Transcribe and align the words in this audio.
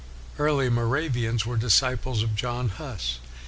The 0.35 0.41
early 0.45 0.67
Mo 0.67 0.89
ravians 0.89 1.45
were 1.45 1.57
disciples 1.57 2.23
of 2.23 2.33
John 2.35 2.69
Hus. 2.69 3.19